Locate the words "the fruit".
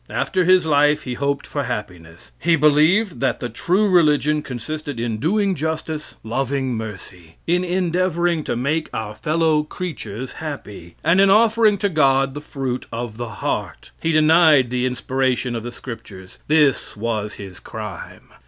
12.33-12.87